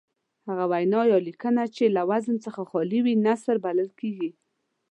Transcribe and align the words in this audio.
هغه 0.47 0.65
وینا 0.71 1.01
یا 1.11 1.19
لیکنه 1.27 1.63
چې 1.75 1.83
له 1.95 2.01
وزن 2.11 2.35
څخه 2.45 2.61
خالي 2.69 2.99
وي 3.05 3.13
نثر 3.27 3.55
بلل 3.65 3.89
کیږي. 3.99 4.29